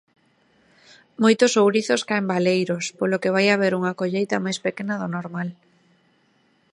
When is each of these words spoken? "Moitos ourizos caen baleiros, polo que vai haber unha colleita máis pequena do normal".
"Moitos 1.23 1.53
ourizos 1.63 2.01
caen 2.09 2.25
baleiros, 2.31 2.85
polo 2.99 3.21
que 3.23 3.33
vai 3.35 3.47
haber 3.51 3.73
unha 3.79 3.97
colleita 4.01 4.43
máis 4.45 4.57
pequena 4.65 4.93
do 5.01 5.07
normal". 5.15 5.49